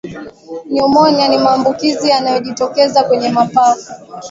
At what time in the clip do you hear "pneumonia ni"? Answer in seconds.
0.69-1.37